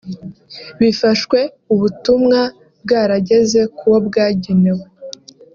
[0.79, 1.39] bifashwe
[1.73, 2.39] ubutumwa
[2.83, 4.83] bwarageze kuwo bwagenewe